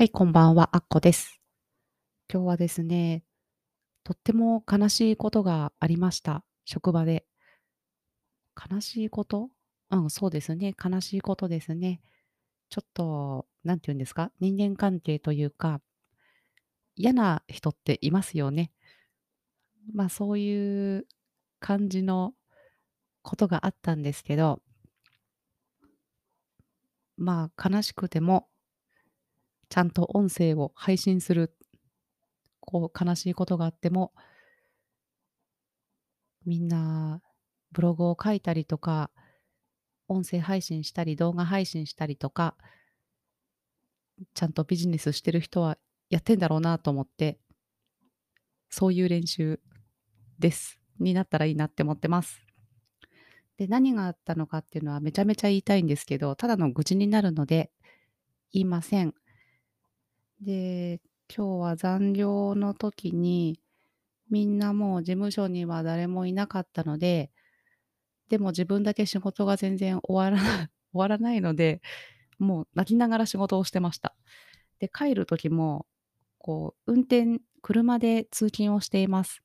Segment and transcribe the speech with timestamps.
[0.00, 1.42] はい、こんばんは、あっこです。
[2.32, 3.22] 今日はですね、
[4.02, 6.42] とっても悲しいことがありました。
[6.64, 7.26] 職場で。
[8.72, 9.50] 悲しいこと？
[9.90, 12.00] うん、そうですね、悲しいことですね。
[12.70, 15.82] ちょっと、何て言うんですか、人間関係というか
[16.96, 18.72] 嫌な人っていますよね。
[19.92, 21.06] まあ、そういう
[21.58, 22.32] 感じの
[23.20, 24.62] ことがあったんですけど
[27.18, 28.48] まあ、悲しくても
[29.70, 31.56] ちゃんと音声を配信する。
[32.60, 34.12] こう悲しいことがあっても
[36.44, 37.22] みんな
[37.72, 39.10] ブログを書いたりとか、
[40.08, 42.56] 音声配信したり、動画配信したりとか
[44.34, 47.38] ちゃんとビジネスしてる人はやってんだろうなと思って
[48.68, 49.60] そういう練習
[50.38, 50.78] です。
[50.98, 52.40] になったらいいなって思ってます。
[53.56, 57.70] で、何があったのかっていうのはめちゃめちゃ言いたいんですけど、ただの愚痴になるので
[58.52, 59.14] 言いません。
[60.40, 61.00] で、
[61.34, 63.60] 今日は残業の時に、
[64.30, 67.30] みんなもう事務所には誰もいなかったので、
[68.28, 70.42] でも自分だけ仕事が全然終わら
[70.92, 71.82] 終わらないので、
[72.38, 74.16] もう泣きながら仕事をしてました。
[74.78, 75.86] で、帰る時も、
[76.38, 79.42] こう運転車で通勤をしています。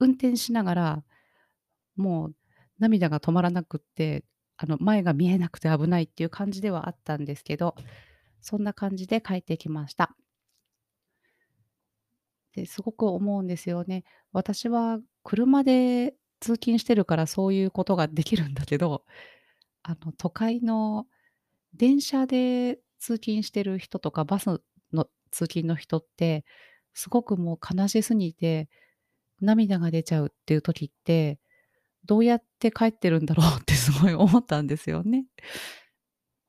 [0.00, 1.04] 運転しながら、
[1.96, 2.36] もう
[2.78, 4.24] 涙が止まらなくって、
[4.56, 7.74] あの前が見えなくて危ないっていう感じではあったんですけど、
[8.42, 10.14] そんな感じで帰ってきました。
[12.54, 14.04] で、すごく思うんですよね。
[14.32, 19.04] 私は車で通勤してるからそういうことができるんだけど、
[19.82, 21.06] あの都会の
[21.74, 24.60] 電車で通勤してる人とか、バス
[24.92, 26.44] の通勤の人って、
[26.94, 28.68] すごくもう悲しすぎて
[29.40, 31.38] 涙が出ちゃうっていう時って、
[32.04, 35.24] どうやって帰ってるんだろうってすごい思ったんですよね。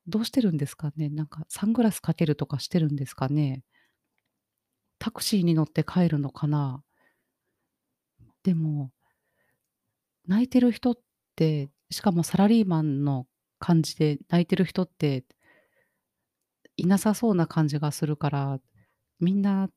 [0.07, 1.09] どうしてるんですかね？
[1.09, 3.63] なんかサングラスかけるとかしてるんですかね。
[4.99, 6.83] タクシーに乗って帰るのかな？
[8.43, 8.91] でも
[10.27, 10.99] 泣いてる人っ
[11.35, 13.27] て、しかもサラリーマンの
[13.59, 15.23] 感じで泣いてる人って
[16.75, 18.59] いなさそうな感じがするから、
[19.19, 19.69] みんな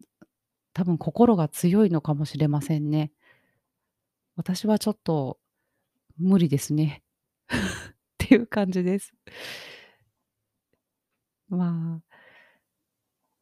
[0.73, 3.13] 多分心が強いのかもしれませんね。
[4.37, 5.39] 私はちょっと
[6.19, 7.03] 無理ですね。
[7.49, 7.57] っ
[8.19, 9.13] ていう感じです。
[11.49, 12.17] まあ。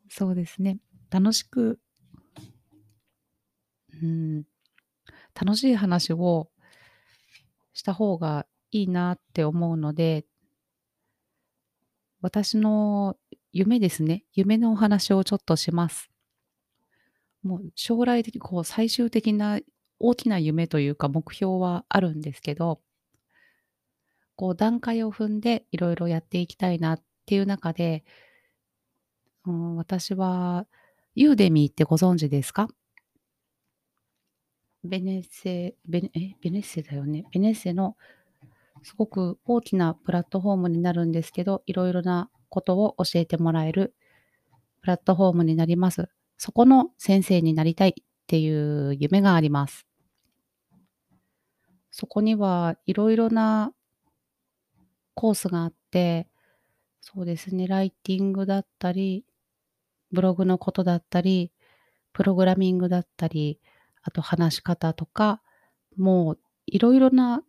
[0.08, 0.78] そうですね、
[1.10, 1.80] 楽しく
[4.02, 4.44] うん、
[5.34, 6.50] 楽しい話を
[7.72, 10.24] した方がいいなって思うので
[12.20, 13.16] 私の
[13.52, 16.10] 夢ですね、夢のお話をちょっとします。
[17.42, 19.60] もう将来的こう最終的な
[20.00, 22.80] 大きな夢というか目標はあるんですけど
[24.36, 28.04] こう段階を踏んでいろいろやっていきたいなっっていう中で
[29.46, 30.66] うん、私は
[31.14, 32.68] ユーデミーってご存知ですか？
[34.82, 37.26] ベネッセベネえ、ベネッセだよね。
[37.30, 37.94] ベネッセの
[38.82, 43.94] すごく大きなプラットフォームになるんですけど、いろいろなことを教えてもらえる
[44.80, 46.08] プラットフォームになります。
[46.38, 49.86] そこの先生になりたいっていう夢があります。
[51.90, 53.72] そこにはいろいろな
[55.12, 56.28] コースがあって、
[57.06, 59.26] そうですね、ライティングだったり、
[60.10, 61.52] ブログのことだったり、
[62.14, 63.60] プログラミングだったり、
[64.02, 65.42] あと話し方とか、
[65.98, 67.42] もういろいろな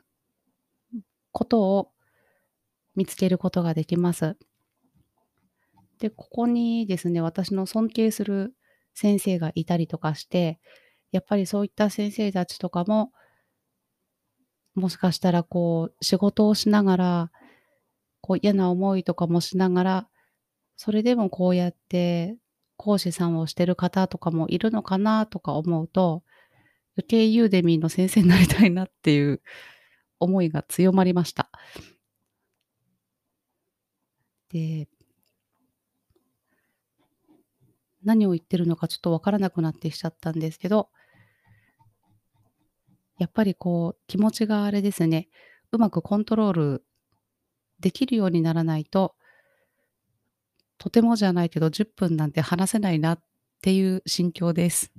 [1.31, 1.91] ことを
[2.97, 4.35] 見つけることができます。
[5.99, 8.53] で、ここにですね、私の尊敬する
[8.93, 10.59] 先生がいたりとかして、
[11.13, 13.13] やっぱりそういった先生たちとかも
[14.75, 17.31] もしかしたらこう仕事をしながら、
[18.25, 20.07] こう嫌な思いとかもしながら、
[20.77, 22.37] それでもこうやって
[22.75, 26.23] 講師さんをしてる方とかもいるのかなとか思うと、
[26.97, 29.43] 余計ユーデミーの先生になりたいなっていう
[30.19, 31.51] 思いが強まりました。
[34.49, 34.87] で
[38.03, 40.89] 何を言ってるのかちょっとわからなくなってきちゃったんですけど
[43.19, 45.29] やっぱりこう気持ちがあれですね、
[45.71, 46.85] うまくコントロール
[47.79, 49.15] できるようにならないと
[50.77, 53.19] とてもじゃないけど、10分なんて話せないなっ
[53.61, 54.91] ていう心境です。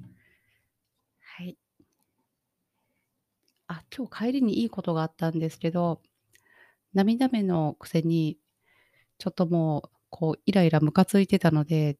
[1.20, 1.56] はい。
[3.68, 6.00] あ、今日帰りにいいことがあったんですけど、
[6.94, 8.38] 涙目のくせに、
[9.18, 11.98] ちょっともう、こうイライラムカついてたので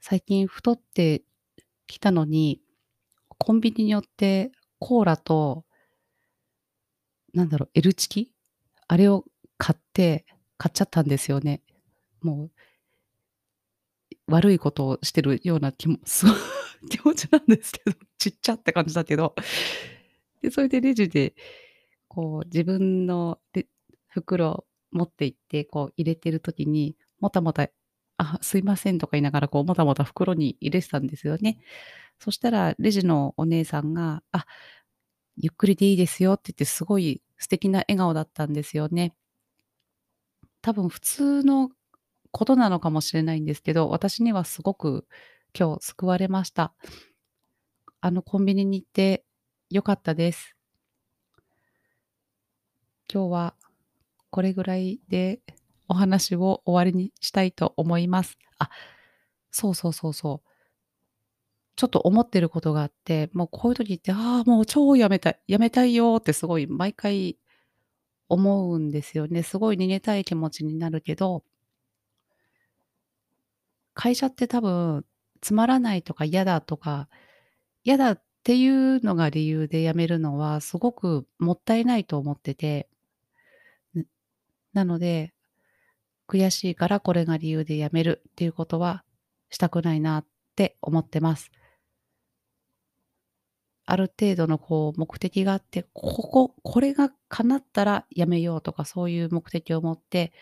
[0.00, 1.22] 最近太って
[1.86, 2.60] きたのに、
[3.38, 4.50] コンビニに寄って
[4.80, 5.64] コーラと
[7.34, 8.32] なんだろう、L チキ？
[8.88, 9.24] あれを
[9.62, 10.26] 買って
[10.58, 11.62] 買っちゃったんですよね。
[12.20, 12.50] もう
[14.26, 16.36] 悪いことをしてるような気も すごい
[16.90, 19.36] 気持ちなんですけど、ちっちゃって感じだけど。
[20.40, 21.36] で、それでレジで、
[22.08, 23.38] こう自分の
[24.08, 27.68] 袋持って行って、こう入れてる時に、もたもた、
[28.16, 31.60] あ、すいませんとか言いながら、こうもたもた袋に入れてたんですよね。
[32.18, 34.44] そしたらレジのお姉さんが、あ、
[35.36, 39.14] ゆっくりでいいですよって言って、すごい素敵な笑顔だったんですよね。
[40.62, 41.70] 多分普通の
[42.30, 45.06] ことなのかもしれないんですけど、私にはすごく
[45.58, 46.72] 今日救われました。
[48.00, 49.24] あのコンビニに行って
[49.70, 50.56] 良かったです。
[53.12, 53.54] 今日は
[54.30, 55.40] これぐらいで
[55.88, 58.38] お話を終わりにしたいと思います。
[58.58, 58.70] あ、
[59.50, 60.48] そうそうそうそう。
[61.76, 67.36] ちょっと思ってることがあって、もうこういう時って、ああ、もう超やめたい、やめたいよってすごい毎回
[68.32, 69.42] 思うんですよね。
[69.42, 71.44] すごい逃げたい気持ちになるけど
[73.94, 75.04] 会社って多分、
[75.40, 77.08] つまらないとか嫌だとか、
[77.84, 82.88] 嫌だっていうのが理由で辞めるのはすごくもったいないと思ってて。
[84.72, 85.34] なので、
[86.28, 89.04] 悔しいからこれが理由で辞めるっていうことは
[89.50, 90.26] したくないなっ
[90.56, 91.50] て思ってます。
[93.86, 100.32] ある程度のこう目的があって、ここ、これが叶ったら辞めようとかそういう目的を持って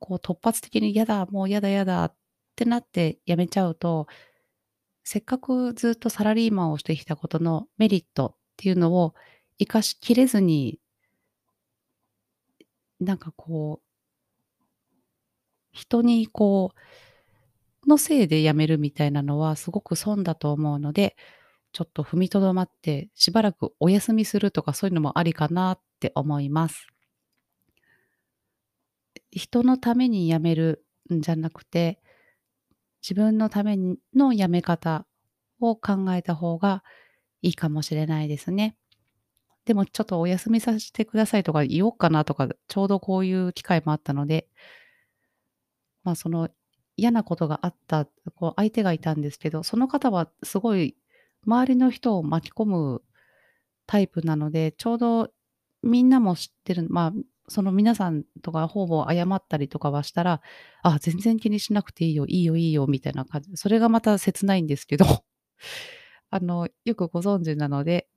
[0.00, 2.14] こう突発的に「やだ、もうやだやだ」っ
[2.54, 4.06] てなって辞めちゃうと、
[5.04, 9.14] せっかくずっとサラリーマンをしてきたことのメリットっていうのを
[9.58, 10.80] 活かしきれずに
[13.00, 13.86] なんかこう
[15.72, 21.16] 人にこうのせいで辞めるみたいなのはすごく損だと思うので、
[21.76, 26.86] ちょっと踏みとどまって、しばらくお休みするとかそういうのもありかなって思います。
[29.30, 32.00] 人のために辞めるんじゃなくて、
[33.02, 33.76] 自分のため
[34.14, 35.04] の辞め方
[35.60, 36.82] を考えた方が
[37.42, 38.74] いいかもしれないですね。
[39.66, 44.48] でもちょっとお休みさせてくださいとか言おうかなとか、ちょうどこういう機会もあったので、
[46.04, 46.48] まあ、その
[46.96, 50.96] 嫌なことがあった、こう相手がいたんですけど、その方はすごい
[51.46, 53.02] 周りの人を巻き込む
[53.86, 55.30] タイプなので、ちょうど
[55.82, 57.12] みんなも知ってる、まあ、
[57.48, 60.40] その皆さんとかほぼ謝ったりとかはしたら、
[60.82, 65.04] あ、全然気にしなくていいよ、いいよ、いいよ、みたいな感じ、それがまた切ないんですけど、
[66.30, 68.08] あの、よくご存知なので、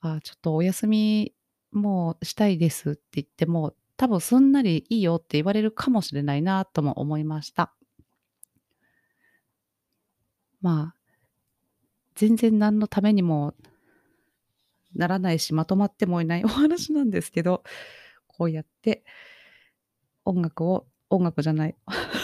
[0.00, 1.34] あ、ちょっとお休み
[1.72, 7.74] もうしたいですって言っても、多分すんなりいいよって言われるかもしれないなとも思いました。
[10.60, 10.99] まあ、
[12.20, 13.54] 全然何のためにも
[14.94, 17.62] ならないし、まとまってもいないお話なんですけど、
[18.26, 19.04] こうやって
[20.26, 21.76] 音楽を音楽じゃない、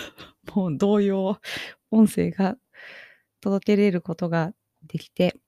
[0.54, 1.40] もう同様、
[1.90, 2.58] 音声が
[3.40, 4.52] 届けれることが
[4.82, 5.40] できて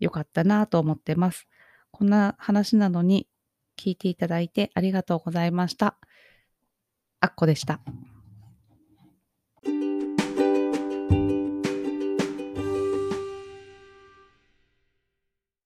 [0.00, 1.46] 良かったなと思ってます。
[1.92, 3.28] こんな話なのに
[3.76, 5.96] 聞いていただいてありがとうございました。
[7.20, 7.78] あっこでした。